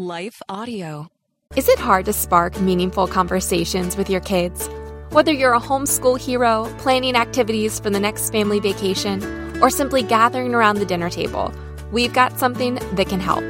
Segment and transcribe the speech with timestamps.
[0.00, 1.08] Life Audio.
[1.56, 4.68] Is it hard to spark meaningful conversations with your kids?
[5.10, 9.20] Whether you're a homeschool hero, planning activities for the next family vacation,
[9.60, 11.52] or simply gathering around the dinner table,
[11.90, 13.42] we've got something that can help.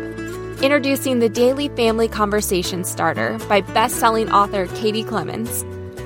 [0.62, 5.67] Introducing the Daily Family Conversation Starter by best-selling author Katie Clemons.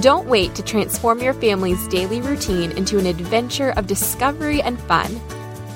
[0.00, 5.20] Don't wait to transform your family's daily routine into an adventure of discovery and fun.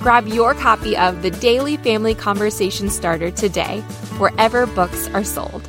[0.01, 3.80] Grab your copy of the Daily Family Conversation Starter today,
[4.19, 5.69] wherever books are sold.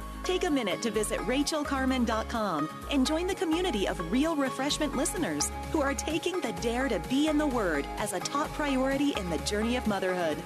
[0.23, 5.81] Take a minute to visit rachaelcarman.com and join the community of real refreshment listeners who
[5.81, 9.39] are taking the dare to be in the Word as a top priority in the
[9.39, 10.37] journey of motherhood.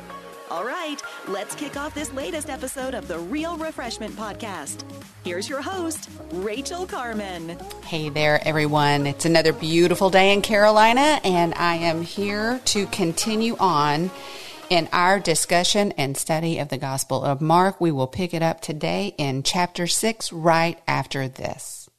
[0.50, 4.84] All right, let's kick off this latest episode of the Real Refreshment Podcast.
[5.24, 7.58] Here's your host, Rachael Carman.
[7.84, 9.08] Hey there, everyone.
[9.08, 14.12] It's another beautiful day in Carolina, and I am here to continue on
[14.70, 17.80] in our discussion and study of the Gospel of Mark.
[17.80, 21.90] We will pick it up today in chapter 6 right after this.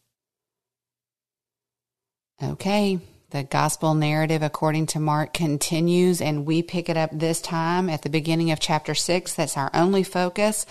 [2.42, 2.98] Okay,
[3.30, 8.02] the Gospel narrative according to Mark continues, and we pick it up this time at
[8.02, 9.34] the beginning of chapter 6.
[9.34, 10.66] That's our only focus.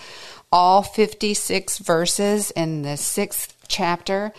[0.52, 4.32] All 56 verses in the sixth chapter.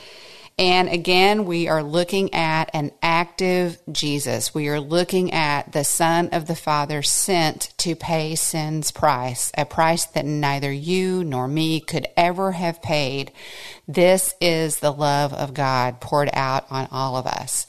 [0.60, 4.56] And again, we are looking at an active Jesus.
[4.56, 9.66] We are looking at the Son of the Father sent to pay sin's price, a
[9.66, 13.32] price that neither you nor me could ever have paid.
[13.88, 17.68] This is the love of God poured out on all of us.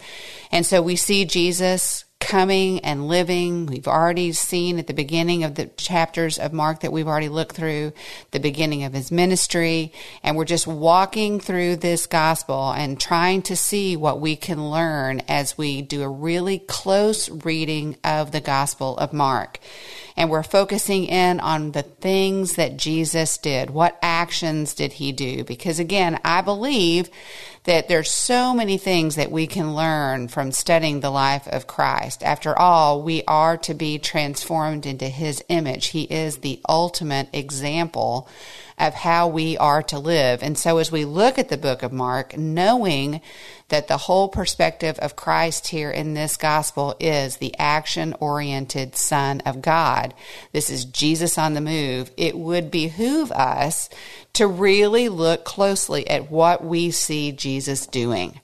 [0.51, 3.67] And so we see Jesus coming and living.
[3.67, 7.57] We've already seen at the beginning of the chapters of Mark that we've already looked
[7.57, 7.93] through
[8.33, 9.93] the beginning of his ministry.
[10.23, 15.23] And we're just walking through this gospel and trying to see what we can learn
[15.29, 19.59] as we do a really close reading of the gospel of Mark.
[20.19, 23.71] And we're focusing in on the things that Jesus did.
[23.71, 25.45] What actions did he do?
[25.45, 27.09] Because again, I believe
[27.63, 32.25] that there's so many things that we can learn from studying the life of Christ.
[32.25, 35.87] After all, we are to be transformed into his image.
[35.89, 38.29] He is the ultimate example
[38.77, 40.43] of how we are to live.
[40.43, 43.21] And so as we look at the book of Mark, knowing
[43.69, 49.41] that the whole perspective of Christ here in this gospel is the action oriented Son
[49.43, 50.15] of God.
[50.53, 52.11] This is Jesus on the move.
[52.17, 53.91] It would behoove us
[54.35, 58.41] to really look closely at what we see Jesus doing.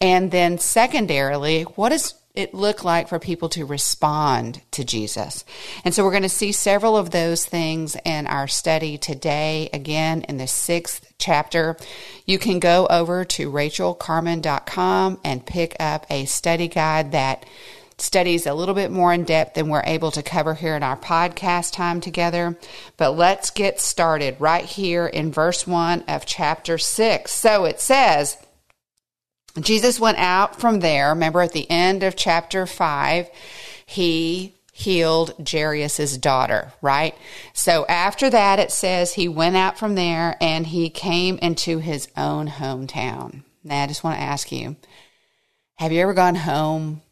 [0.00, 5.44] And then, secondarily, what does it look like for people to respond to Jesus?
[5.84, 10.22] And so, we're going to see several of those things in our study today, again,
[10.22, 11.76] in the sixth chapter.
[12.26, 17.44] You can go over to rachaelcarman.com and pick up a study guide that
[17.98, 20.96] studies a little bit more in depth than we're able to cover here in our
[20.96, 22.58] podcast time together.
[22.96, 27.30] But let's get started right here in verse 1 of chapter 6.
[27.30, 28.36] So it says,
[29.60, 31.10] Jesus went out from there.
[31.10, 33.30] Remember at the end of chapter 5,
[33.86, 37.14] he healed Jairus' daughter, right?
[37.52, 42.08] So after that, it says he went out from there and he came into his
[42.16, 43.42] own hometown.
[43.62, 44.76] Now, I just want to ask you,
[45.76, 47.02] have you ever gone home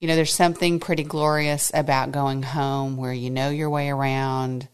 [0.00, 4.66] you know, there's something pretty glorious about going home where you know your way around,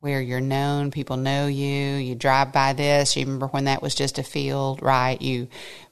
[0.00, 3.94] where you're known, people know you, you drive by this, you remember when that was
[3.94, 5.20] just a field, right?
[5.20, 5.48] You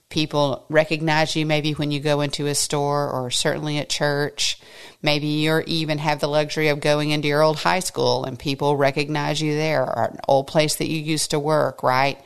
[0.09, 4.59] People recognize you maybe when you go into a store or certainly at church.
[5.03, 8.75] Maybe you even have the luxury of going into your old high school and people
[8.75, 12.17] recognize you there or an old place that you used to work, right?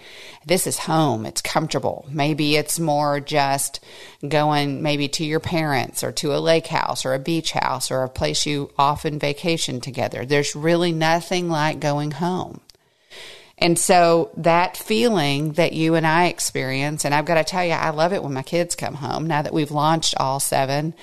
[0.45, 1.25] This is home.
[1.25, 2.05] It's comfortable.
[2.09, 3.81] Maybe it's more just
[4.25, 8.03] going maybe to your parents or to a lake house or a beach house or
[8.03, 10.25] a place you often vacation together.
[10.25, 12.61] There's really nothing like going home.
[13.57, 17.73] And so that feeling that you and I experience, and I've got to tell you,
[17.73, 19.27] I love it when my kids come home.
[19.27, 20.95] Now that we've launched all seven,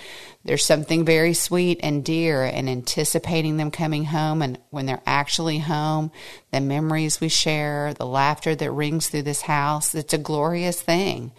[0.45, 4.43] there's something very sweet and dear in anticipating them coming home.
[4.43, 6.11] And when they're actually home,
[6.51, 11.33] the memories we share, the laughter that rings through this house, it's a glorious thing.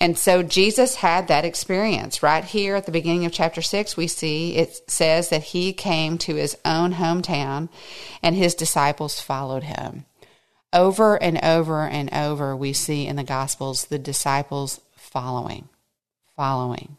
[0.00, 2.22] And so Jesus had that experience.
[2.22, 6.18] Right here at the beginning of chapter 6, we see it says that he came
[6.18, 7.68] to his own hometown
[8.22, 10.04] and his disciples followed him.
[10.72, 15.68] Over and over and over, we see in the Gospels the disciples following,
[16.36, 16.98] following,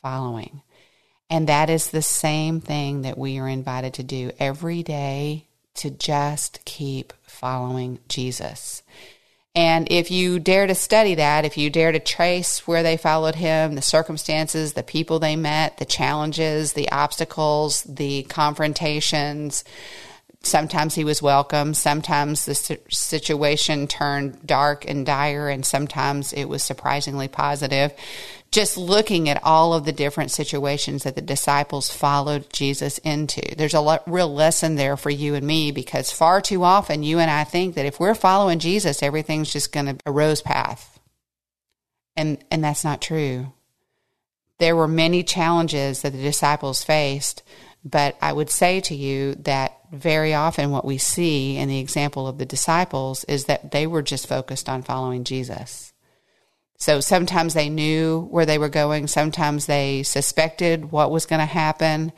[0.00, 0.62] following.
[1.28, 5.90] And that is the same thing that we are invited to do every day to
[5.90, 8.82] just keep following Jesus.
[9.54, 13.34] And if you dare to study that, if you dare to trace where they followed
[13.34, 19.64] him, the circumstances, the people they met, the challenges, the obstacles, the confrontations,
[20.42, 21.74] sometimes he was welcome.
[21.74, 22.54] Sometimes the
[22.88, 27.92] situation turned dark and dire, and sometimes it was surprisingly positive.
[28.50, 33.74] Just looking at all of the different situations that the disciples followed Jesus into, there's
[33.74, 37.44] a real lesson there for you and me because far too often you and I
[37.44, 40.98] think that if we're following Jesus, everything's just going to a rose path,
[42.16, 43.52] and and that's not true.
[44.58, 47.42] There were many challenges that the disciples faced,
[47.84, 52.26] but I would say to you that very often what we see in the example
[52.26, 55.92] of the disciples is that they were just focused on following Jesus.
[56.76, 61.46] So sometimes they knew where they were going, sometimes they suspected what was going to
[61.46, 62.12] happen,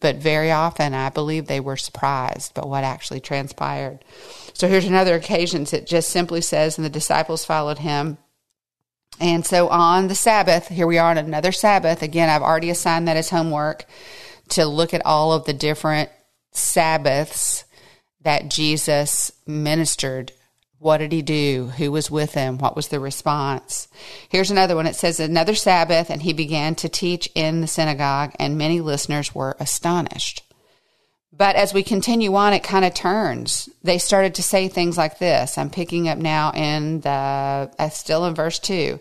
[0.00, 4.04] but very often I believe they were surprised by what actually transpired.
[4.54, 8.18] So here's another occasion it just simply says, and the disciples followed him.
[9.18, 12.02] And so on the Sabbath, here we are on another Sabbath.
[12.02, 13.86] Again, I've already assigned that as homework
[14.50, 16.10] to look at all of the different
[16.52, 17.64] Sabbaths
[18.22, 20.32] that Jesus ministered.
[20.78, 21.72] What did he do?
[21.78, 22.58] Who was with him?
[22.58, 23.88] What was the response?
[24.28, 24.86] Here's another one.
[24.86, 29.34] It says, Another Sabbath, and he began to teach in the synagogue, and many listeners
[29.34, 30.42] were astonished.
[31.32, 33.68] But as we continue on, it kind of turns.
[33.82, 35.58] They started to say things like this.
[35.58, 38.98] I'm picking up now in the, uh, still in verse 2.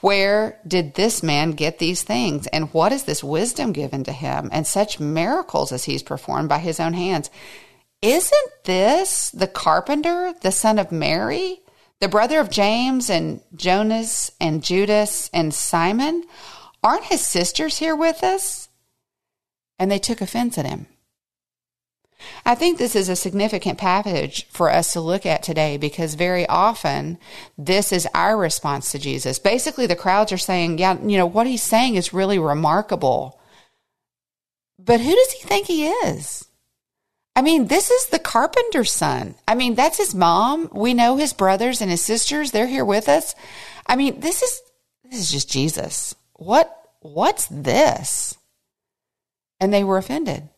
[0.00, 2.46] Where did this man get these things?
[2.48, 4.50] And what is this wisdom given to him?
[4.52, 7.30] And such miracles as he's performed by his own hands.
[8.02, 11.60] Isn't this the carpenter, the son of Mary,
[12.00, 16.24] the brother of James and Joses and Judas and Simon?
[16.84, 18.68] Aren't his sisters here with us?
[19.78, 20.86] And they took offense at him.
[22.44, 26.46] I think this is a significant passage for us to look at today because very
[26.46, 27.18] often
[27.58, 29.38] this is our response to Jesus.
[29.38, 33.40] Basically, the crowds are saying, yeah, you know, what he's saying is really remarkable.
[34.78, 36.46] But who does he think he is?
[37.34, 39.34] I mean, this is the carpenter's son.
[39.46, 40.70] I mean, that's his mom.
[40.72, 42.50] We know his brothers and his sisters.
[42.50, 43.34] They're here with us.
[43.86, 44.62] I mean, this is
[45.04, 46.14] this is just Jesus.
[46.34, 48.38] What what's this?
[49.60, 50.48] And they were offended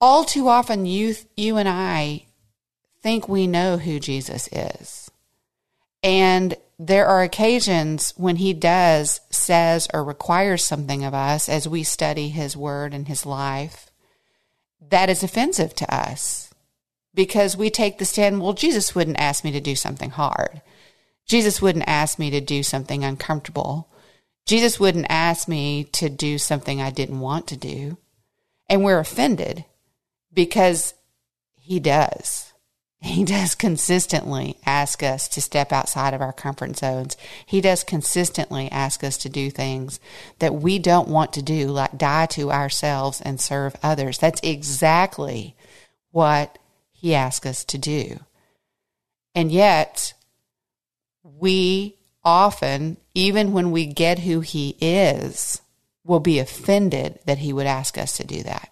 [0.00, 2.26] all too often you you and I
[3.02, 5.10] think we know who Jesus is.
[6.02, 11.82] And there are occasions when he does, says, or requires something of us as we
[11.82, 13.90] study his word and his life
[14.90, 16.52] that is offensive to us
[17.14, 20.62] because we take the stand, well, Jesus wouldn't ask me to do something hard.
[21.26, 23.88] Jesus wouldn't ask me to do something uncomfortable.
[24.46, 27.98] Jesus wouldn't ask me to do something I didn't want to do.
[28.68, 29.64] And we're offended
[30.38, 30.94] because
[31.56, 32.52] he does.
[33.00, 37.16] He does consistently ask us to step outside of our comfort zones.
[37.44, 39.98] He does consistently ask us to do things
[40.38, 44.18] that we don't want to do, like die to ourselves and serve others.
[44.18, 45.56] That's exactly
[46.12, 46.56] what
[46.92, 48.20] he asks us to do.
[49.34, 50.14] And yet,
[51.24, 55.62] we often, even when we get who he is,
[56.04, 58.70] will be offended that he would ask us to do that.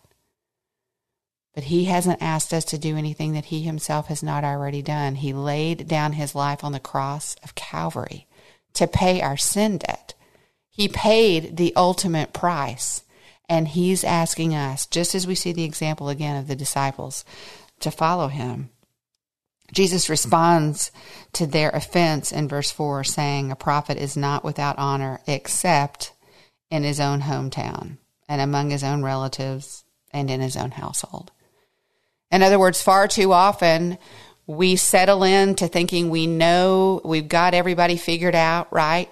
[1.56, 5.14] But he hasn't asked us to do anything that he himself has not already done.
[5.14, 8.26] He laid down his life on the cross of Calvary
[8.74, 10.12] to pay our sin debt.
[10.68, 13.04] He paid the ultimate price.
[13.48, 17.24] And he's asking us, just as we see the example again of the disciples,
[17.80, 18.68] to follow him.
[19.72, 20.90] Jesus responds
[21.32, 26.12] to their offense in verse 4, saying, A prophet is not without honor except
[26.70, 27.96] in his own hometown
[28.28, 31.30] and among his own relatives and in his own household.
[32.30, 33.98] In other words, far too often
[34.46, 39.10] we settle into thinking we know we've got everybody figured out, right?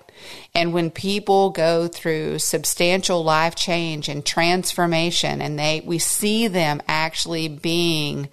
[0.55, 6.81] And when people go through substantial life change and transformation and they we see them
[6.87, 8.29] actually being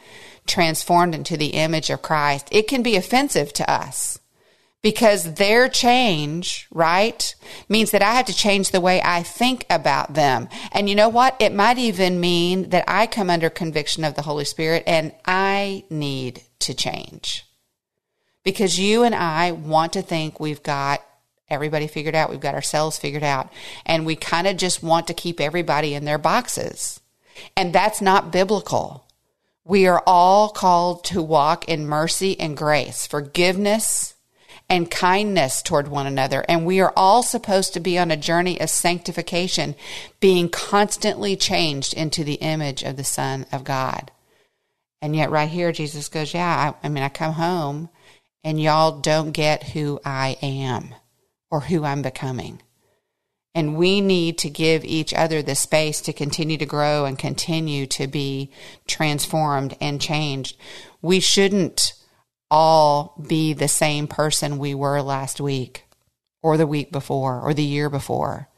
[0.45, 4.20] transformed into the image of Christ, it can be offensive to us
[4.81, 7.35] because their change, right,
[7.69, 10.49] means that I have to change the way I think about them.
[10.71, 11.35] And you know what?
[11.39, 15.83] It might even mean that I come under conviction of the Holy Spirit and I
[15.89, 17.45] need to change.
[18.43, 21.01] Because you and I want to think we've got
[21.47, 23.51] everybody figured out, we've got ourselves figured out,
[23.85, 27.01] and we kind of just want to keep everybody in their boxes.
[27.55, 29.05] And that's not biblical.
[29.63, 34.15] We are all called to walk in mercy and grace, forgiveness
[34.69, 36.45] and kindness toward one another.
[36.47, 39.75] And we are all supposed to be on a journey of sanctification,
[40.19, 44.11] being constantly changed into the image of the Son of God.
[45.01, 47.89] And yet, right here, Jesus goes, Yeah, I, I mean, I come home
[48.43, 50.95] and y'all don't get who I am
[51.49, 52.61] or who I'm becoming.
[53.53, 57.85] And we need to give each other the space to continue to grow and continue
[57.87, 58.51] to be
[58.87, 60.55] transformed and changed.
[61.01, 61.93] We shouldn't
[62.51, 65.85] all be the same person we were last week
[66.43, 68.49] or the week before or the year before.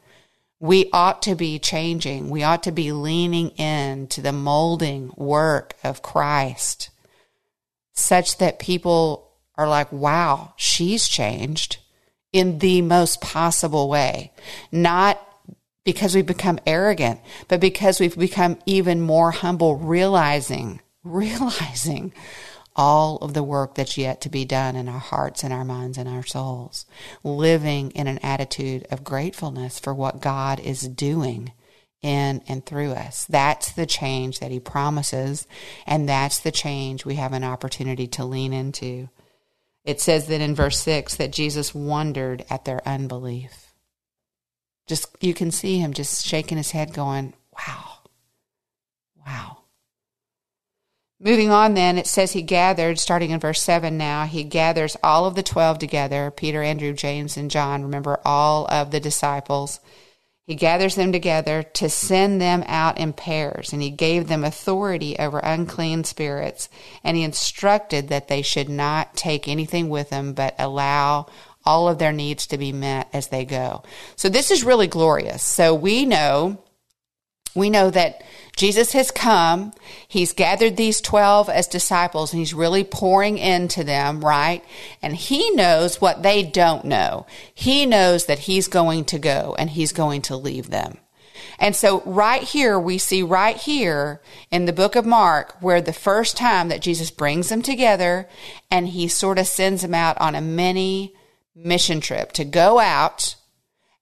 [0.58, 2.28] We ought to be changing.
[2.28, 6.90] We ought to be leaning into the molding work of Christ
[7.92, 11.78] such that people are like, wow, she's changed
[12.32, 14.32] in the most possible way.
[14.72, 15.20] Not
[15.84, 22.12] because we've become arrogant, but because we've become even more humble, realizing, realizing
[22.76, 25.96] all of the work that's yet to be done in our hearts and our minds
[25.98, 26.86] and our souls,
[27.22, 31.52] living in an attitude of gratefulness for what God is doing
[32.02, 33.24] in and through us.
[33.24, 35.46] That's the change that He promises,
[35.86, 39.08] and that's the change we have an opportunity to lean into.
[39.84, 43.72] It says that in verse 6 that Jesus wondered at their unbelief.
[44.86, 47.98] Just you can see him just shaking his head going, "Wow.
[49.26, 49.63] Wow."
[51.24, 55.24] Moving on then, it says he gathered starting in verse 7 now, he gathers all
[55.24, 59.80] of the 12 together, Peter, Andrew, James and John, remember all of the disciples
[60.46, 65.18] he gathers them together to send them out in pairs, and he gave them authority
[65.18, 66.68] over unclean spirits,
[67.02, 71.26] and he instructed that they should not take anything with them, but allow
[71.64, 73.82] all of their needs to be met as they go.
[74.16, 75.42] So this is really glorious.
[75.42, 76.62] So we know
[77.54, 78.22] we know that
[78.56, 79.72] Jesus has come.
[80.06, 84.64] He's gathered these 12 as disciples and he's really pouring into them, right?
[85.02, 87.26] And he knows what they don't know.
[87.52, 90.98] He knows that he's going to go and he's going to leave them.
[91.58, 94.20] And so right here, we see right here
[94.50, 98.28] in the book of Mark where the first time that Jesus brings them together
[98.70, 101.14] and he sort of sends them out on a mini
[101.54, 103.36] mission trip to go out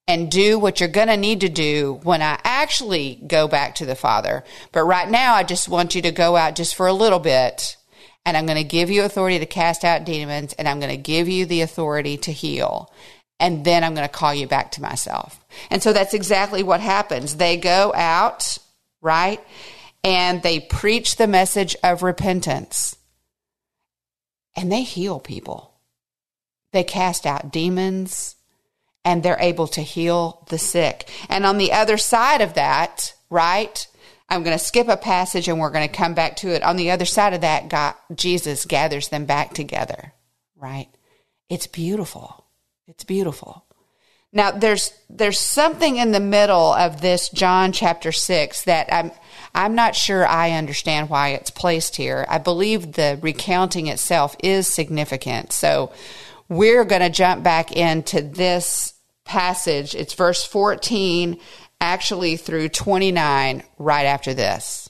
[0.09, 3.87] and do what you're going to need to do when I actually go back to
[3.87, 4.45] the Father.
[4.73, 7.77] But right now, I just want you to go out just for a little bit.
[8.25, 10.97] And I'm going to give you authority to cast out demons, and I'm going to
[10.97, 12.93] give you the authority to heal.
[13.41, 15.45] And then I'm going to call you back to myself.
[15.71, 17.37] And so that's exactly what happens.
[17.37, 18.59] They go out,
[19.01, 19.41] right?
[20.05, 22.97] And they preach the message of repentance.
[24.57, 25.75] And they heal people.
[26.73, 28.37] They cast out demons
[29.05, 31.09] and they're able to heal the sick.
[31.29, 33.87] And on the other side of that, right?
[34.29, 36.63] I'm going to skip a passage and we're going to come back to it.
[36.63, 40.13] On the other side of that, God, Jesus gathers them back together,
[40.57, 40.89] right?
[41.49, 42.47] It's beautiful.
[42.87, 43.67] It's beautiful.
[44.33, 49.13] Now there's there's something in the middle of this John chapter 6 that I'm
[49.55, 52.25] I'm not sure I understand why it's placed here.
[52.29, 55.53] I believe the recounting itself is significant.
[55.53, 55.93] So
[56.49, 58.92] we're going to jump back into this
[59.25, 59.95] passage.
[59.95, 61.38] It's verse 14,
[61.81, 64.88] actually through 29, right after this.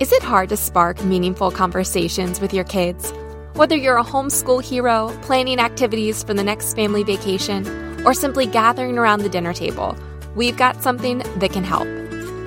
[0.00, 3.12] Is it hard to spark meaningful conversations with your kids?
[3.54, 7.66] Whether you're a homeschool hero, planning activities for the next family vacation,
[8.06, 9.96] or simply gathering around the dinner table,
[10.36, 11.88] we've got something that can help.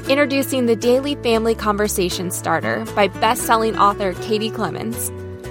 [0.10, 5.12] Introducing the Daily Family Conversation Starter by best-selling author Katie Clemons.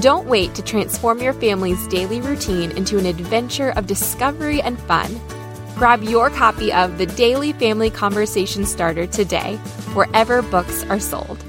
[0.00, 5.20] Don't wait to transform your family's daily routine into an adventure of discovery and fun.
[5.74, 9.56] Grab your copy of the Daily Family Conversation Starter today,
[9.94, 11.42] wherever books are sold.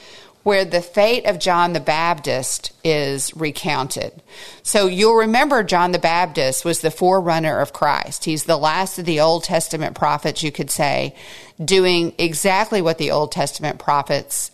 [0.44, 4.22] where the fate of John the Baptist is recounted.
[4.62, 8.26] So you'll remember John the Baptist was the forerunner of Christ.
[8.26, 11.16] He's the last of the Old Testament prophets, you could say,
[11.64, 14.52] doing exactly what the Old Testament prophets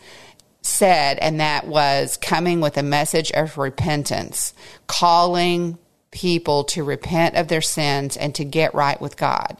[0.61, 4.53] said, and that was coming with a message of repentance,
[4.87, 5.77] calling
[6.11, 9.57] people to repent of their sins and to get right with God.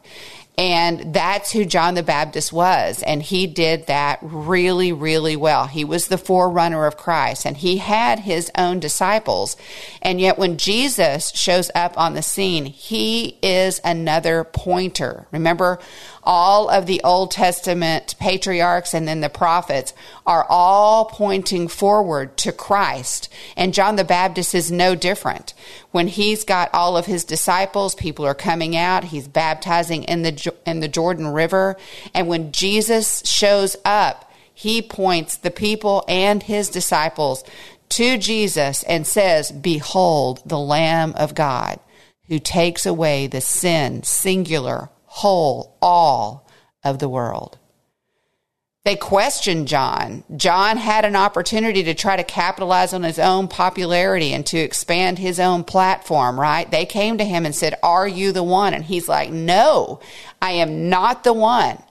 [0.59, 3.01] And that's who John the Baptist was.
[3.03, 5.67] And he did that really, really well.
[5.67, 9.55] He was the forerunner of Christ and he had his own disciples.
[10.01, 15.27] And yet when Jesus shows up on the scene, he is another pointer.
[15.31, 15.79] Remember,
[16.23, 19.93] all of the Old Testament patriarchs and then the prophets
[20.25, 23.29] are all pointing forward to Christ.
[23.55, 25.53] And John the Baptist is no different.
[25.91, 30.53] When he's got all of his disciples, people are coming out, he's baptizing in the,
[30.65, 31.77] in the Jordan River.
[32.13, 37.43] And when Jesus shows up, he points the people and his disciples
[37.89, 41.79] to Jesus and says, Behold, the Lamb of God
[42.27, 46.47] who takes away the sin, singular, whole, all
[46.83, 47.57] of the world.
[48.85, 50.23] They questioned John.
[50.37, 55.19] John had an opportunity to try to capitalize on his own popularity and to expand
[55.19, 56.69] his own platform, right?
[56.69, 58.73] They came to him and said, Are you the one?
[58.73, 59.99] And he's like, No,
[60.41, 61.83] I am not the one.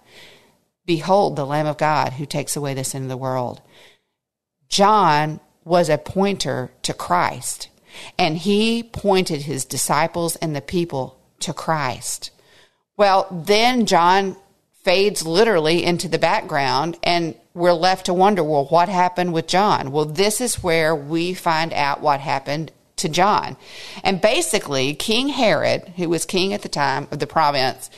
[0.86, 3.60] Behold, the Lamb of God who takes away the sin of the world.
[4.68, 7.68] John was a pointer to Christ,
[8.18, 12.30] and he pointed his disciples and the people to Christ.
[12.98, 14.36] Well, then John
[14.82, 19.92] fades literally into the background and we're left to wonder, well, what happened with John?
[19.92, 23.56] Well, this is where we find out what happened to John.
[24.02, 27.88] And basically, King Herod, who was king at the time of the province,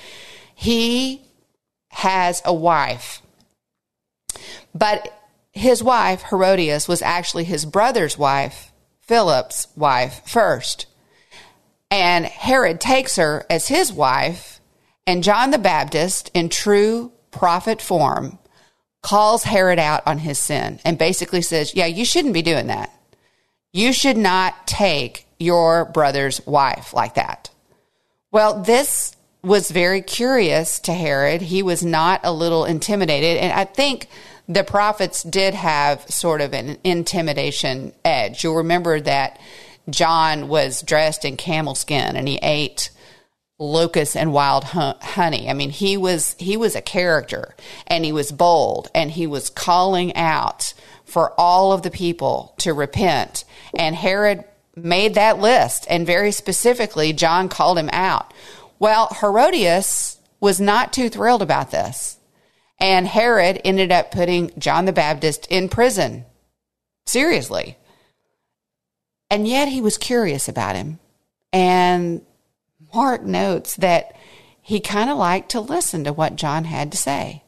[0.55, 1.23] he
[1.89, 3.23] has a wife.
[4.75, 5.19] But
[5.53, 10.87] his wife, Herodias, was actually his brother's wife, Philip's wife, first.
[11.91, 14.60] And Herod takes her as his wife
[15.07, 18.39] and John the Baptist, in true prophet form,
[19.03, 22.93] calls Herod out on his sin and basically says, Yeah, you shouldn't be doing that.
[23.73, 27.51] You should not take your brother's wife like that.
[28.33, 31.41] Well, this was very curious to Herod.
[31.41, 33.39] He was not a little intimidated.
[33.39, 34.09] And I think
[34.49, 38.45] the prophets did have sort of an intimidation edge.
[38.45, 39.41] You'll remember that
[39.89, 42.91] John was dressed in camel skin and he ate
[43.61, 45.49] locusts and wild honey.
[45.49, 47.55] I mean, he was he was a character
[47.87, 50.73] and he was bold and he was calling out
[51.05, 53.45] for all of the people to repent.
[53.79, 54.45] And Herod
[54.75, 58.33] made that list and very specifically John called him out.
[58.79, 62.17] Well, Herodias was not too thrilled about this.
[62.79, 66.25] And Herod ended up putting John the Baptist in prison.
[67.07, 67.77] Seriously.
[69.31, 70.99] And yet he was curious about him.
[71.53, 72.23] And
[72.95, 74.17] Mark notes that
[74.61, 77.43] he kind of liked to listen to what John had to say.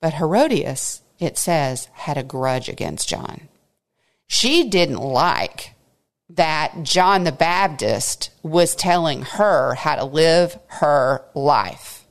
[0.00, 3.48] But Herodias, it says, had a grudge against John.
[4.26, 5.74] She didn't like
[6.30, 12.04] that John the Baptist was telling her how to live her life.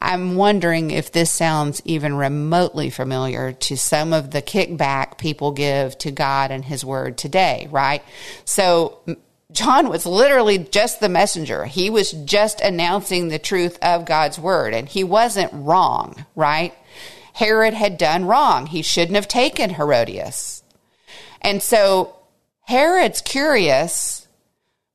[0.00, 5.96] I'm wondering if this sounds even remotely familiar to some of the kickback people give
[5.98, 8.02] to God and His Word today, right?
[8.44, 9.00] So,
[9.54, 11.64] John was literally just the messenger.
[11.64, 16.74] He was just announcing the truth of God's Word, and he wasn't wrong, right?
[17.34, 18.66] Herod had done wrong.
[18.66, 20.62] He shouldn't have taken Herodias.
[21.40, 22.16] And so
[22.62, 24.26] Herod's curious,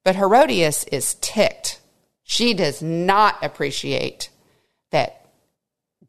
[0.03, 1.79] but Herodias is ticked.
[2.23, 4.29] She does not appreciate
[4.91, 5.25] that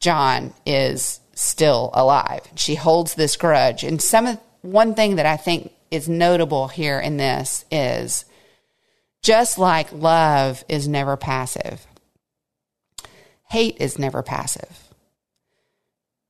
[0.01, 2.43] John is still alive.
[2.57, 3.85] She holds this grudge.
[3.85, 8.25] And some one thing that I think is notable here in this is
[9.23, 11.87] just like love is never passive,
[13.49, 14.89] hate is never passive.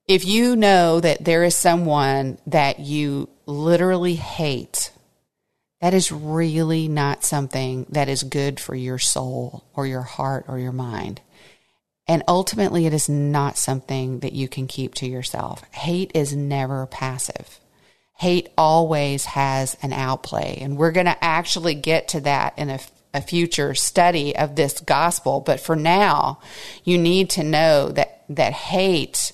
[0.09, 4.91] If you know that there is someone that you literally hate,
[5.81, 10.59] that is really not something that is good for your soul or your heart or
[10.59, 11.21] your mind.
[12.09, 15.63] And ultimately, it is not something that you can keep to yourself.
[15.71, 17.60] Hate is never passive.
[18.21, 20.59] Hate always has an outplay.
[20.61, 22.79] And we're going to actually get to that in a,
[23.15, 25.41] a future study of this gospel.
[25.41, 26.39] But for now,
[26.85, 29.33] you need to know that, that hate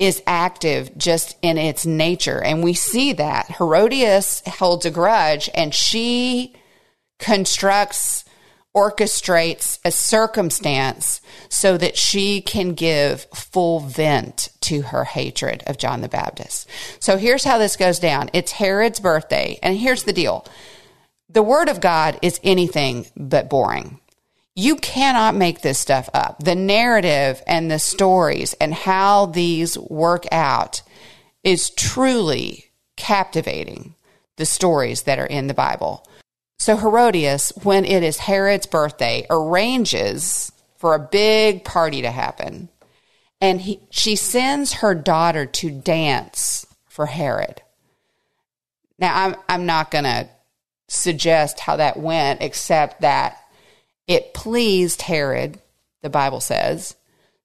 [0.00, 2.42] is active just in its nature.
[2.42, 3.46] And we see that.
[3.58, 6.56] Herodias holds a grudge and she
[7.20, 8.24] constructs
[8.76, 16.00] orchestrates a circumstance so that she can give full vent to her hatred of John
[16.00, 16.68] the Baptist.
[17.00, 20.46] So here's how this goes down it's Herod's birthday, and here's the deal
[21.30, 24.00] the Word of God is anything but boring.
[24.54, 26.42] You cannot make this stuff up.
[26.42, 30.82] The narrative and the stories and how these work out
[31.44, 33.94] is truly captivating,
[34.36, 36.04] the stories that are in the Bible.
[36.58, 42.68] So Herodias, when it is Herod's birthday, arranges for a big party to happen.
[43.40, 47.62] And he, she sends her daughter to dance for Herod.
[48.98, 50.28] Now, I'm, I'm not going to
[50.88, 53.38] suggest how that went, except that
[54.08, 55.60] it pleased Herod,
[56.02, 56.96] the Bible says,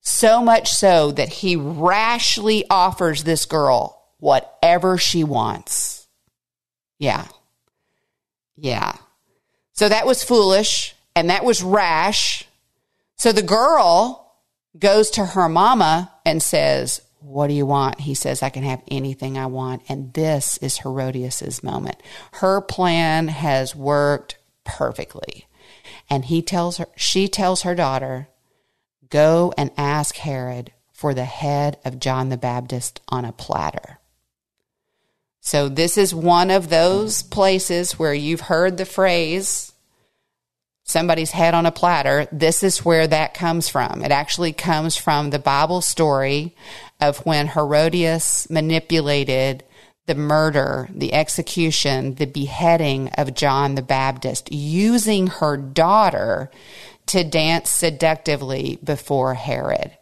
[0.01, 6.07] so much so that he rashly offers this girl whatever she wants.
[6.97, 7.27] Yeah.
[8.55, 8.95] Yeah.
[9.73, 12.45] So that was foolish and that was rash.
[13.15, 14.35] So the girl
[14.77, 18.01] goes to her mama and says, What do you want?
[18.01, 19.83] He says, I can have anything I want.
[19.89, 21.97] And this is Herodias's moment.
[22.33, 25.47] Her plan has worked perfectly.
[26.09, 28.29] And he tells her, she tells her daughter,
[29.09, 33.99] Go and ask Herod for the head of John the Baptist on a platter.
[35.45, 39.73] So, this is one of those places where you've heard the phrase,
[40.85, 42.29] somebody's head on a platter.
[42.31, 44.05] This is where that comes from.
[44.05, 46.55] It actually comes from the Bible story
[47.01, 49.65] of when Herodias manipulated
[50.05, 56.51] the murder, the execution, the beheading of John the Baptist, using her daughter
[57.07, 59.97] to dance seductively before Herod.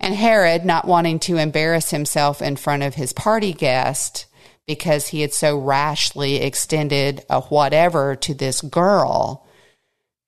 [0.00, 4.24] And Herod, not wanting to embarrass himself in front of his party guest,
[4.70, 9.44] because he had so rashly extended a whatever to this girl,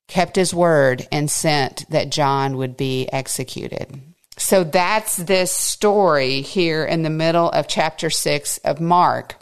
[0.09, 4.01] kept his word and sent that John would be executed.
[4.37, 9.37] So that's this story here in the middle of chapter 6 of Mark.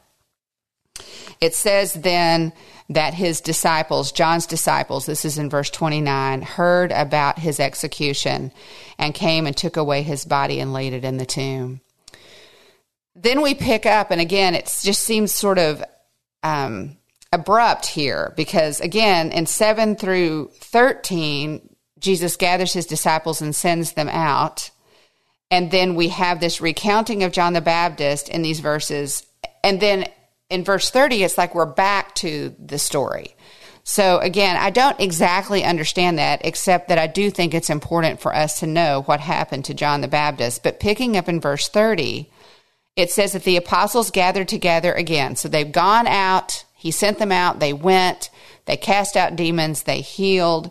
[1.41, 2.53] It says then
[2.91, 8.53] that his disciples, John's disciples, this is in verse 29, heard about his execution
[8.99, 11.81] and came and took away his body and laid it in the tomb
[13.15, 15.83] then we pick up, and again, it just seems sort of
[16.43, 16.97] um,
[17.33, 24.09] abrupt here because, again, in 7 through 13, Jesus gathers his disciples and sends them
[24.09, 24.71] out.
[25.51, 29.27] And then we have this recounting of John the Baptist in these verses.
[29.65, 30.07] And then
[30.49, 33.35] in verse 30, it's like we're back to the story.
[33.83, 38.35] So again, I don't exactly understand that, except that I do think it's important for
[38.35, 40.63] us to know what happened to John the Baptist.
[40.63, 42.31] But picking up in verse 30,
[42.97, 45.37] it says that the apostles gathered together again.
[45.37, 48.31] So they've gone out, he sent them out, they went,
[48.67, 50.71] they cast out demons, they healed,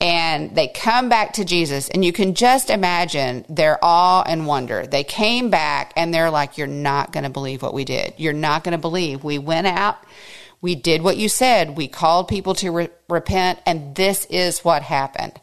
[0.00, 1.88] and they come back to Jesus.
[1.88, 4.86] And you can just imagine their awe and wonder.
[4.86, 8.14] They came back and they're like, You're not going to believe what we did.
[8.16, 9.24] You're not going to believe.
[9.24, 9.96] We went out,
[10.60, 14.82] we did what you said, we called people to re- repent, and this is what
[14.82, 15.40] happened.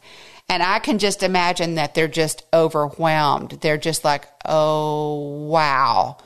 [0.52, 3.52] And I can just imagine that they're just overwhelmed.
[3.62, 6.18] They're just like, oh, wow,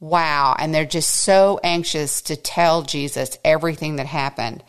[0.00, 0.54] wow.
[0.58, 4.62] And they're just so anxious to tell Jesus everything that happened.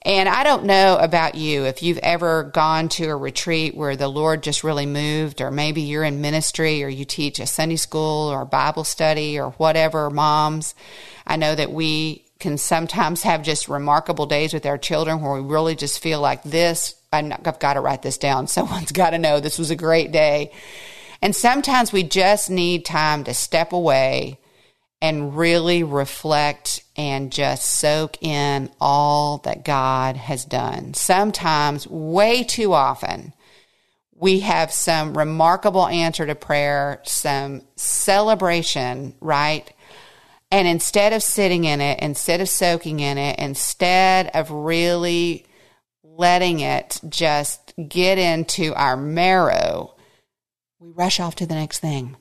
[0.00, 4.08] And I don't know about you if you've ever gone to a retreat where the
[4.08, 8.30] Lord just really moved, or maybe you're in ministry or you teach a Sunday school
[8.30, 10.74] or Bible study or whatever, moms.
[11.26, 15.48] I know that we can sometimes have just remarkable days with our children where we
[15.48, 16.94] really just feel like this.
[17.12, 18.46] I've got to write this down.
[18.46, 20.52] Someone's got to know this was a great day.
[21.22, 24.38] And sometimes we just need time to step away
[25.00, 30.94] and really reflect and just soak in all that God has done.
[30.94, 33.32] Sometimes, way too often,
[34.14, 39.70] we have some remarkable answer to prayer, some celebration, right?
[40.50, 45.44] And instead of sitting in it, instead of soaking in it, instead of really
[46.02, 49.94] letting it just get into our marrow,
[50.78, 52.16] we rush off to the next thing.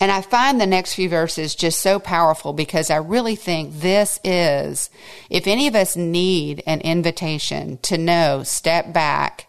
[0.00, 4.18] And I find the next few verses just so powerful because I really think this
[4.24, 4.90] is,
[5.30, 9.48] if any of us need an invitation to know, step back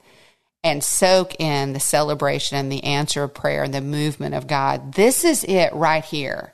[0.63, 4.93] and soak in the celebration and the answer of prayer and the movement of God,
[4.93, 6.53] this is it right here.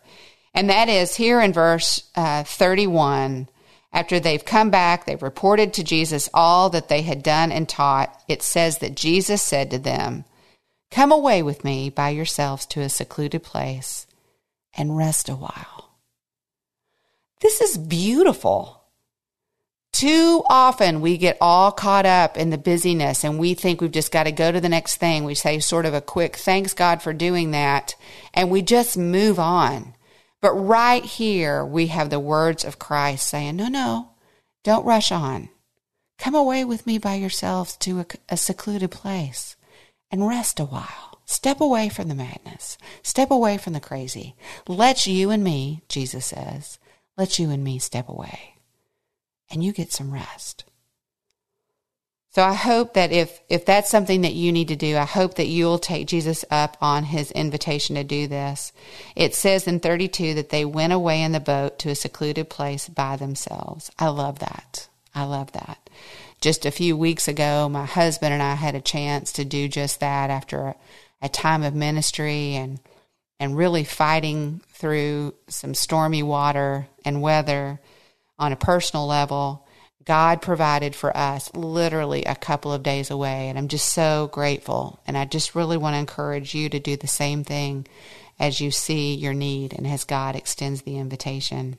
[0.54, 3.48] And that is here in verse uh, 31.
[3.94, 8.22] After they've come back, they've reported to Jesus all that they had done and taught.
[8.28, 10.26] It says that Jesus said to them,
[10.92, 14.08] Come away with me by yourselves to a secluded place
[14.76, 15.92] and rest a while.
[17.42, 18.82] This is beautiful.
[19.92, 24.12] Too often we get all caught up in the busyness and we think we've just
[24.12, 25.26] got to go to the next thing.
[25.26, 27.96] We say sort of a quick thanks God for doing that
[28.34, 29.94] and we just move on.
[30.42, 34.10] But right here we have the words of Christ saying, no, no,
[34.64, 35.50] don't rush on.
[36.18, 39.56] Come away with me by yourselves to a, a secluded place
[40.12, 41.20] and rest a while.
[41.26, 42.78] Step away from the madness.
[43.04, 44.36] Step away from the crazy.
[44.68, 46.78] Let you and me, Jesus says,
[47.18, 48.56] let you and me step away.
[49.50, 50.66] And you get some rest.
[52.32, 55.36] So I hope that if, if that's something that you need to do, I hope
[55.36, 58.72] that you'll take Jesus up on his invitation to do this.
[59.16, 62.88] It says in 32 that they went away in the boat to a secluded place
[62.88, 63.92] by themselves.
[64.00, 64.88] I love that.
[65.14, 65.90] I love that
[66.42, 70.00] just a few weeks ago, my husband and I had a chance to do just
[70.00, 70.76] that after a,
[71.22, 72.80] a time of ministry and
[73.40, 77.80] and really fighting through some stormy water and weather
[78.38, 79.66] on a personal level.
[80.06, 85.00] God provided for us literally a couple of days away, and I'm just so grateful.
[85.06, 87.88] And I just really want to encourage you to do the same thing
[88.40, 91.78] as you see your need and as God extends the invitation.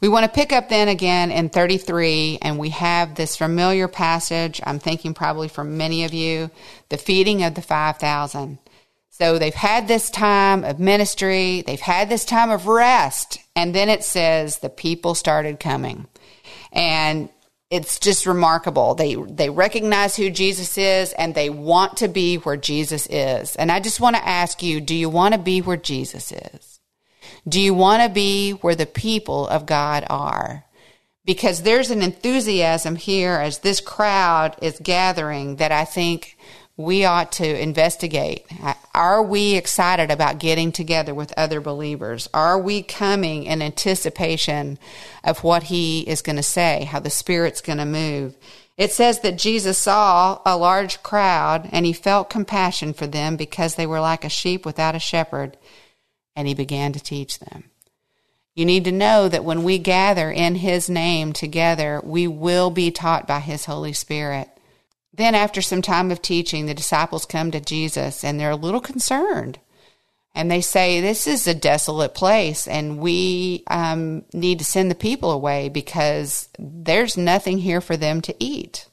[0.00, 4.60] We want to pick up then again in 33, and we have this familiar passage.
[4.64, 6.50] I'm thinking probably for many of you,
[6.88, 8.58] the feeding of the 5,000.
[9.10, 13.88] So they've had this time of ministry, they've had this time of rest, and then
[13.88, 16.08] it says the people started coming.
[16.72, 17.28] And
[17.70, 18.94] it's just remarkable.
[18.94, 23.56] They they recognize who Jesus is and they want to be where Jesus is.
[23.56, 26.80] And I just want to ask you, do you want to be where Jesus is?
[27.48, 30.64] Do you want to be where the people of God are?
[31.24, 36.36] Because there's an enthusiasm here as this crowd is gathering that I think
[36.76, 38.46] we ought to investigate.
[38.94, 42.28] Are we excited about getting together with other believers?
[42.34, 44.78] Are we coming in anticipation
[45.22, 48.36] of what he is going to say, how the Spirit's going to move?
[48.76, 53.76] It says that Jesus saw a large crowd and he felt compassion for them because
[53.76, 55.56] they were like a sheep without a shepherd
[56.34, 57.70] and he began to teach them.
[58.56, 62.90] You need to know that when we gather in his name together, we will be
[62.90, 64.48] taught by his Holy Spirit.
[65.16, 68.80] Then, after some time of teaching, the disciples come to Jesus and they're a little
[68.80, 69.60] concerned.
[70.34, 74.96] And they say, This is a desolate place, and we um, need to send the
[74.96, 78.88] people away because there's nothing here for them to eat.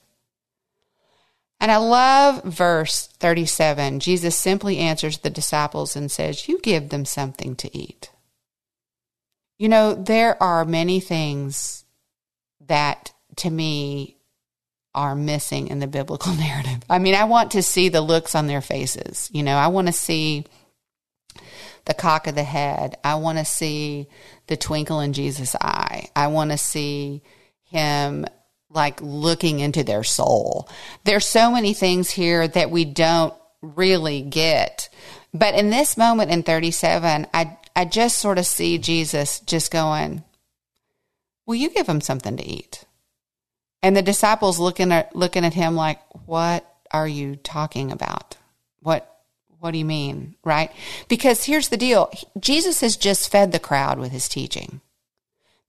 [1.60, 4.00] And I love verse 37.
[4.00, 8.12] Jesus simply answers the disciples and says, You give them something to eat.
[9.58, 11.84] You know, there are many things
[12.68, 14.18] that to me
[14.94, 16.80] are missing in the biblical narrative.
[16.90, 19.30] I mean, I want to see the looks on their faces.
[19.34, 20.46] You know, I want to see
[21.86, 22.98] the cock of the head.
[23.04, 24.08] I want to see
[24.48, 26.10] the twinkle in Jesus' eye.
[26.16, 27.24] I want to see
[27.64, 28.26] him
[28.70, 30.70] like looking into their soul.
[31.04, 34.90] There's so many things here that we don't really get.
[35.34, 40.24] But in this moment in 37, I I just sort of see Jesus just going,
[41.46, 42.84] "Will you give him something to eat?"
[43.84, 48.38] And the disciples looking at looking at him like, "What are you talking about?
[48.82, 49.08] What
[49.60, 50.72] what do you mean?" Right?
[51.08, 52.12] Because here's the deal.
[52.40, 54.82] Jesus has just fed the crowd with his teaching.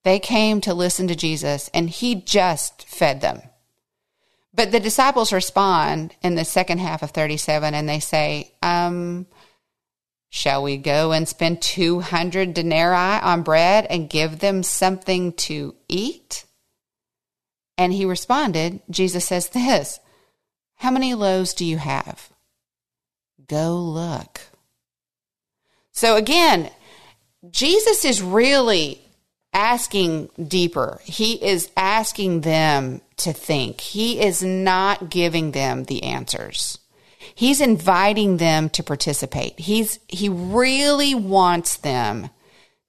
[0.04, 3.42] They came to listen to Jesus, and he just fed them.
[4.54, 9.26] But the disciples respond in the second half of 37 and they say, um,
[10.28, 16.44] Shall we go and spend 200 denarii on bread and give them something to eat?
[17.82, 19.98] And he responded, Jesus says this
[20.76, 22.30] How many loaves do you have?
[23.48, 24.40] Go look.
[25.90, 26.70] So again,
[27.50, 29.02] Jesus is really
[29.52, 31.00] asking deeper.
[31.02, 33.80] He is asking them to think.
[33.80, 36.78] He is not giving them the answers.
[37.34, 39.58] He's inviting them to participate.
[39.58, 42.30] He's he really wants them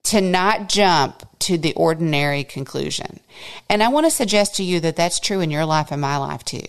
[0.06, 3.20] to not jump to the ordinary conclusion.
[3.70, 6.18] And I want to suggest to you that that's true in your life and my
[6.18, 6.66] life too.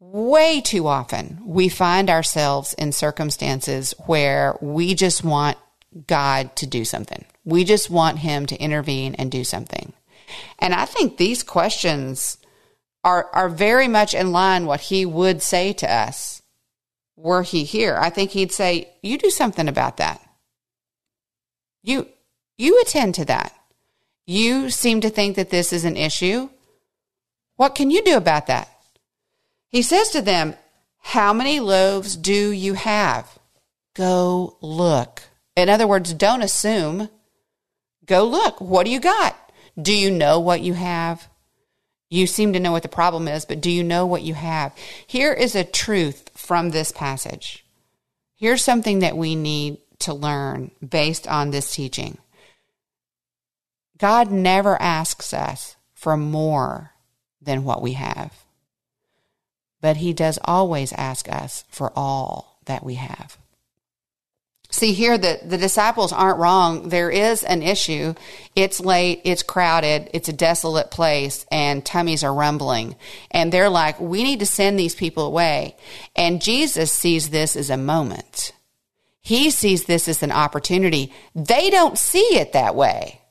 [0.00, 5.58] Way too often we find ourselves in circumstances where we just want
[6.06, 7.24] God to do something.
[7.44, 9.92] We just want him to intervene and do something.
[10.58, 12.38] And I think these questions
[13.04, 16.42] are, are very much in line what he would say to us
[17.16, 17.96] were he here.
[18.00, 20.20] I think he'd say, you do something about that.
[21.82, 22.06] You,
[22.58, 23.54] you attend to that.
[24.26, 26.50] You seem to think that this is an issue.
[27.56, 28.68] What can you do about that?
[29.70, 30.54] He says to them,
[30.98, 33.38] how many loaves do you have?
[33.94, 35.22] Go look.
[35.56, 37.08] In other words, don't assume.
[38.04, 38.60] Go look.
[38.60, 39.36] What do you got?
[39.80, 41.28] Do you know what you have?
[42.10, 44.74] You seem to know what the problem is, but do you know what you have?
[45.06, 47.64] Here is a truth from this passage.
[48.36, 52.18] Here's something that we need to learn based on this teaching.
[53.98, 56.92] God never asks us for more
[57.42, 58.32] than what we have,
[59.80, 63.38] but He does always ask us for all that we have.
[64.70, 66.90] See here that the disciples aren't wrong.
[66.90, 68.14] There is an issue.
[68.54, 72.94] It's late, it's crowded, it's a desolate place, and tummies are rumbling.
[73.30, 75.74] And they're like, we need to send these people away.
[76.14, 78.52] And Jesus sees this as a moment.
[79.22, 81.14] He sees this as an opportunity.
[81.34, 83.22] They don't see it that way.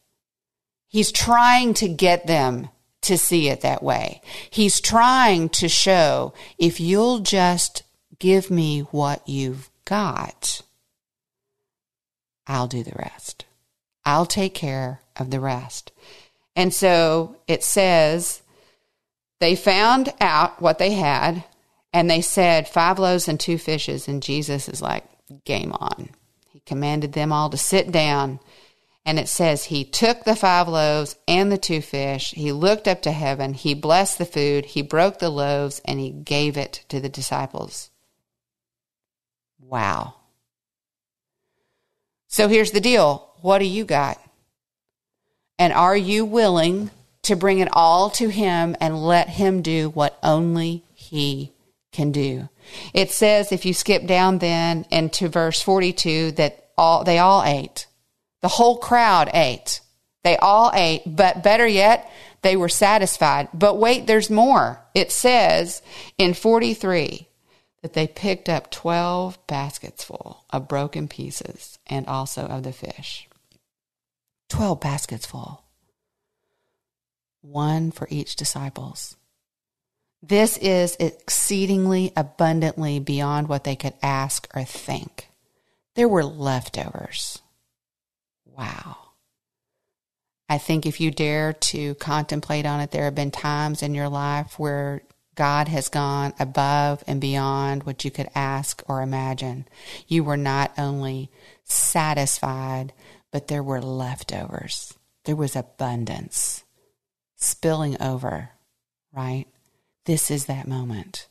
[0.97, 2.69] He's trying to get them
[3.01, 4.21] to see it that way.
[4.49, 7.83] He's trying to show if you'll just
[8.19, 10.61] give me what you've got
[12.47, 13.45] I'll do the rest.
[14.05, 15.91] I'll take care of the rest.
[16.55, 18.41] And so it says
[19.39, 21.43] they found out what they had
[21.93, 24.07] and they said five loaves and two fishes.
[24.07, 25.03] And Jesus is like,
[25.43, 26.09] game on.
[26.47, 28.39] He commanded them all to sit down.
[29.07, 32.31] And it says he took the five loaves and the two fish.
[32.31, 33.53] He looked up to heaven.
[33.53, 34.65] He blessed the food.
[34.65, 37.89] He broke the loaves and he gave it to the disciples.
[39.59, 40.15] Wow.
[42.27, 44.19] So here's the deal what do you got?
[45.59, 46.91] And are you willing
[47.23, 51.51] to bring it all to Him and let Him do what only He
[51.91, 52.49] can do?
[52.93, 57.86] It says, if you skip down then into verse 42, that all, they all ate.
[58.47, 59.81] The whole crowd ate.
[60.23, 62.09] They all ate, but better yet,
[62.43, 63.49] they were satisfied.
[63.53, 64.81] But wait, there's more.
[64.95, 65.81] It says
[66.17, 67.27] in 43
[67.81, 73.27] that they picked up 12 baskets full of broken pieces and also of the fish.
[74.47, 75.65] 12 baskets full.
[77.41, 79.17] One for each disciples.
[80.23, 85.27] This is exceedingly abundantly beyond what they could ask or think.
[85.95, 87.41] There were leftovers.
[88.57, 88.97] Wow.
[90.49, 94.09] I think if you dare to contemplate on it, there have been times in your
[94.09, 95.03] life where
[95.35, 99.67] God has gone above and beyond what you could ask or imagine.
[100.07, 101.29] You were not only
[101.63, 102.93] satisfied,
[103.31, 104.93] but there were leftovers.
[105.25, 106.63] There was abundance
[107.35, 108.49] spilling over,
[109.13, 109.45] right?
[110.05, 111.27] This is that moment.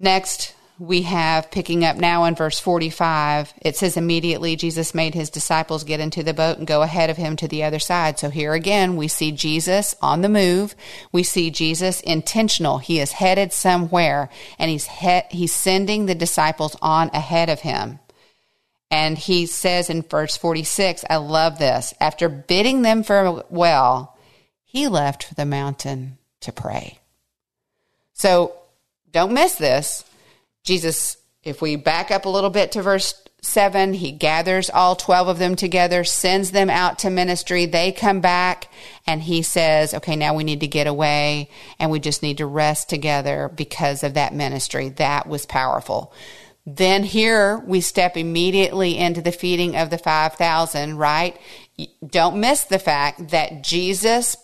[0.00, 5.28] Next, we have picking up now in verse 45, it says, Immediately Jesus made his
[5.28, 8.18] disciples get into the boat and go ahead of him to the other side.
[8.18, 10.76] So here again, we see Jesus on the move.
[11.10, 12.78] We see Jesus intentional.
[12.78, 17.98] He is headed somewhere and he's, he- he's sending the disciples on ahead of him.
[18.90, 21.92] And he says in verse 46, I love this.
[22.00, 24.16] After bidding them farewell,
[24.64, 27.00] he left for the mountain to pray.
[28.14, 28.54] So
[29.10, 30.04] don't miss this
[30.68, 35.28] Jesus, if we back up a little bit to verse 7, he gathers all 12
[35.28, 37.64] of them together, sends them out to ministry.
[37.64, 38.70] They come back
[39.06, 41.48] and he says, okay, now we need to get away
[41.78, 44.90] and we just need to rest together because of that ministry.
[44.90, 46.12] That was powerful.
[46.66, 51.34] Then here we step immediately into the feeding of the 5,000, right?
[52.06, 54.36] don't miss the fact that Jesus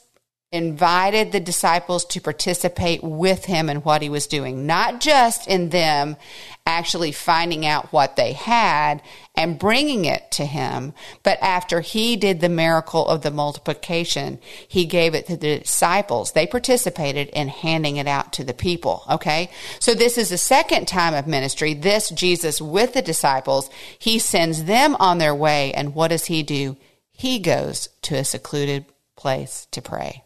[0.55, 5.70] invited the disciples to participate with him in what he was doing, not just in
[5.70, 6.16] them
[6.64, 9.02] actually finding out what they had
[9.34, 10.94] and bringing it to him,
[11.24, 14.38] but after he did the miracle of the multiplication,
[14.68, 16.32] he gave it to the disciples.
[16.32, 19.02] They participated in handing it out to the people.
[19.11, 19.50] Okay.
[19.80, 21.74] So this is the second time of ministry.
[21.74, 25.72] This Jesus with the disciples, he sends them on their way.
[25.74, 26.76] And what does he do?
[27.11, 28.86] He goes to a secluded
[29.16, 30.24] place to pray.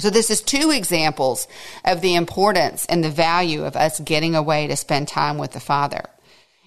[0.00, 1.48] So this is two examples
[1.84, 5.60] of the importance and the value of us getting away to spend time with the
[5.60, 6.04] Father.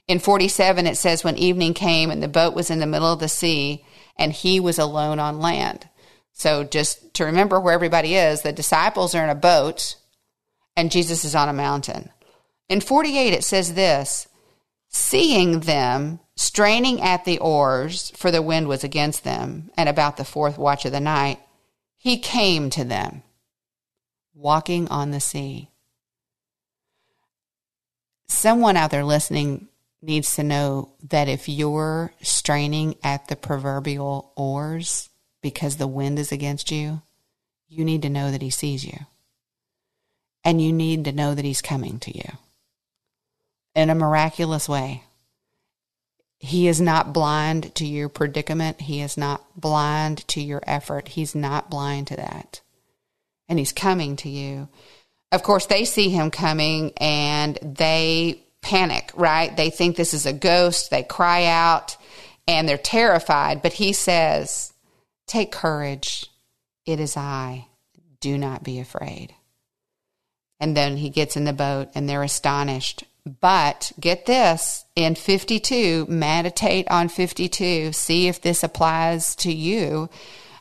[0.07, 3.19] In 47, it says, when evening came and the boat was in the middle of
[3.19, 3.85] the sea
[4.17, 5.87] and he was alone on land.
[6.33, 9.95] So just to remember where everybody is, the disciples are in a boat
[10.75, 12.09] and Jesus is on a mountain.
[12.67, 14.27] In 48, it says this,
[14.89, 20.25] seeing them straining at the oars, for the wind was against them, and about the
[20.25, 21.39] fourth watch of the night,
[22.01, 23.21] he came to them,
[24.33, 25.69] walking on the sea.
[28.27, 29.67] Someone out there listening
[30.01, 35.11] needs to know that if you're straining at the proverbial oars
[35.43, 37.03] because the wind is against you,
[37.67, 38.97] you need to know that he sees you.
[40.43, 42.31] And you need to know that he's coming to you
[43.75, 45.03] in a miraculous way.
[46.43, 48.81] He is not blind to your predicament.
[48.81, 51.09] He is not blind to your effort.
[51.09, 52.61] He's not blind to that.
[53.47, 54.67] And he's coming to you.
[55.31, 59.55] Of course, they see him coming and they panic, right?
[59.55, 60.89] They think this is a ghost.
[60.89, 61.95] They cry out
[62.47, 63.61] and they're terrified.
[63.61, 64.73] But he says,
[65.27, 66.25] Take courage.
[66.87, 67.67] It is I.
[68.19, 69.35] Do not be afraid.
[70.59, 76.07] And then he gets in the boat and they're astonished but get this in 52,
[76.09, 80.09] meditate on 52, see if this applies to you.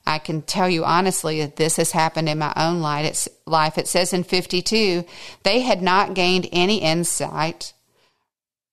[0.07, 3.79] I can tell you honestly that this has happened in my own life.
[3.79, 5.05] It says in 52,
[5.43, 7.73] they had not gained any insight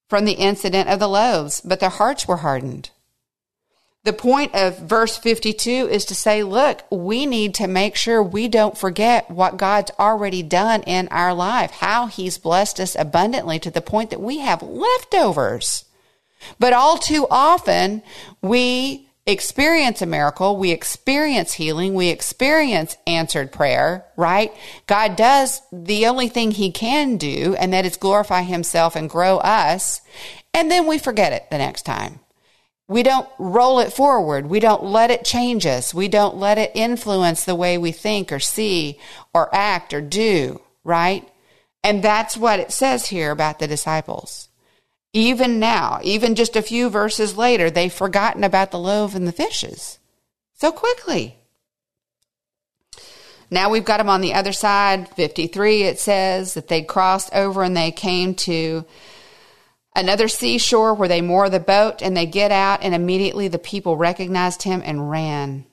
[0.09, 2.89] from the incident of the loaves, but their hearts were hardened.
[4.07, 8.47] The point of verse 52 is to say, look, we need to make sure we
[8.47, 13.69] don't forget what God's already done in our life, how He's blessed us abundantly to
[13.69, 15.83] the point that we have leftovers.
[16.57, 18.01] But all too often,
[18.41, 24.53] we experience a miracle, we experience healing, we experience answered prayer, right?
[24.87, 29.39] God does the only thing He can do, and that is glorify Himself and grow
[29.39, 29.99] us.
[30.53, 32.21] And then we forget it the next time.
[32.87, 34.47] We don't roll it forward.
[34.47, 35.93] We don't let it change us.
[35.93, 38.97] We don't let it influence the way we think or see
[39.33, 41.27] or act or do, right?
[41.83, 44.47] And that's what it says here about the disciples.
[45.13, 49.31] Even now, even just a few verses later, they've forgotten about the loaf and the
[49.31, 49.99] fishes
[50.53, 51.37] so quickly.
[53.49, 55.07] Now we've got them on the other side.
[55.09, 58.85] 53, it says that they crossed over and they came to
[59.97, 63.97] another seashore where they moor the boat and they get out and immediately the people
[63.97, 65.65] recognized him and ran.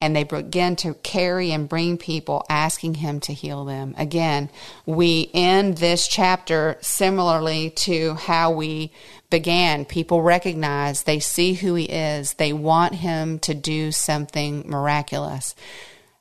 [0.00, 3.94] And they begin to carry and bring people asking him to heal them.
[3.96, 4.50] Again
[4.84, 8.92] we end this chapter similarly to how we
[9.30, 9.84] began.
[9.84, 12.34] People recognize they see who he is.
[12.34, 15.54] They want him to do something miraculous.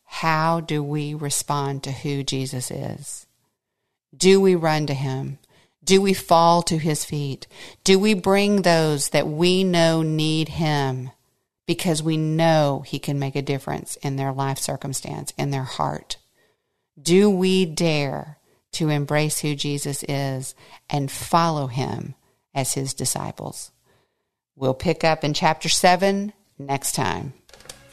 [0.06, 3.26] How do we respond to who jesus is?
[4.16, 5.40] Do we run to him
[5.84, 7.48] do we fall to his feet?
[7.84, 11.12] Do we bring those that we know need him
[11.66, 16.18] because we know he can make a difference in their life circumstance, in their heart?
[17.02, 18.38] Do we dare
[18.74, 20.56] to embrace who Jesus is
[20.90, 22.16] and follow him
[22.54, 23.72] as his disciples?
[24.56, 27.34] We'll pick up in chapter 7 next time.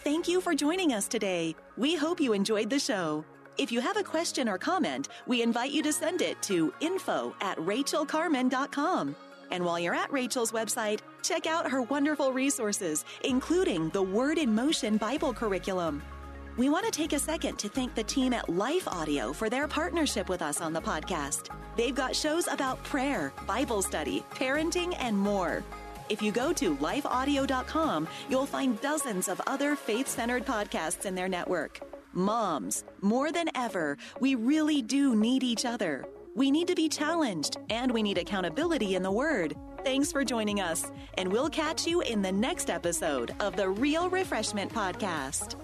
[0.05, 1.55] Thank you for joining us today.
[1.77, 3.25] We hope you enjoyed the show.
[3.61, 7.35] If you have a question or comment, we invite you to send it to info
[7.43, 9.15] at rachaelcarman.com.
[9.51, 14.55] And while you're at Rachael's website, check out her wonderful resources, including the Word in
[14.55, 16.03] Motion Bible curriculum.
[16.57, 19.69] We want to take a second to thank the team at Life Audio for their
[19.69, 21.55] partnership with us on the podcast.
[21.77, 25.63] They've got shows about prayer, Bible study, parenting, and more.
[26.09, 31.29] If you go to lifeaudio.com, you'll find dozens of other faith centered podcasts in their
[31.29, 31.90] network.
[32.13, 36.05] Moms, more than ever, we really do need each other.
[36.35, 39.55] We need to be challenged and we need accountability in the Word.
[39.85, 44.11] Thanks for joining us, and we'll catch you in the next episode of the Real
[44.11, 45.55] Refreshment Podcast.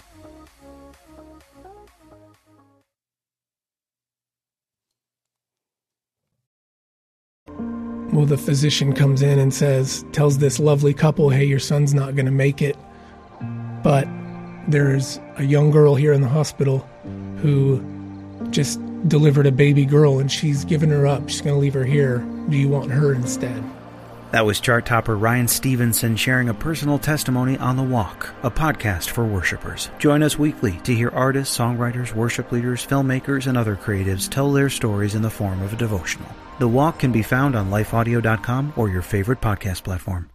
[8.13, 12.15] Well, the physician comes in and says, tells this lovely couple, hey, your son's not
[12.15, 12.77] going to make it
[13.87, 14.09] But
[14.69, 16.79] there's a young girl here in the hospital
[17.43, 17.83] who
[18.51, 21.29] just delivered a baby girl and she's given her up.
[21.29, 22.19] She's going to leave her here.
[22.49, 23.63] Do you want her instead?
[24.33, 29.09] That was chart topper Ryan Stevenson sharing a personal testimony on The Walk, a podcast
[29.09, 29.89] for worshipers.
[29.99, 34.69] Join us weekly to hear artists, songwriters, worship leaders, filmmakers, and other creatives tell their
[34.69, 36.29] stories in the form of a devotional.
[36.59, 40.29] The Walk can be found on lifeaudio.com or your favorite podcast platform.